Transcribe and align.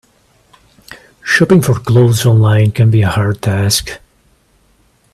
Shopping 1.23 1.61
for 1.61 1.75
clothes 1.75 2.25
online 2.25 2.71
can 2.71 2.89
be 2.89 3.03
a 3.03 3.09
hard 3.09 3.39
task. 3.43 3.99